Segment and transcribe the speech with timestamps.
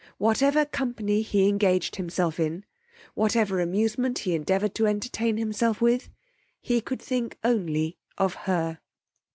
[0.17, 2.65] Whatever company he engaged himself in,
[3.13, 6.09] whatever amusement he endeavoured to entertain himself with,
[6.59, 8.79] he could think only of her.